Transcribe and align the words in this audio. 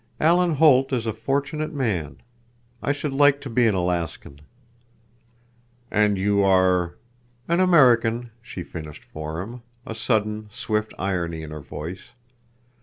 Alan 0.19 0.55
Holt 0.55 0.91
is 0.91 1.05
a 1.05 1.13
fortunate 1.13 1.75
man. 1.75 2.23
I 2.81 2.91
should 2.91 3.13
like 3.13 3.39
to 3.41 3.51
be 3.51 3.67
an 3.67 3.75
Alaskan." 3.75 4.41
"And 5.91 6.17
you 6.17 6.41
are—" 6.41 6.95
"An 7.47 7.59
American," 7.59 8.31
she 8.41 8.63
finished 8.63 9.03
for 9.03 9.39
him, 9.41 9.61
a 9.85 9.93
sudden, 9.93 10.49
swift 10.51 10.95
irony 10.97 11.43
in 11.43 11.51
her 11.51 11.61
voice. 11.61 12.13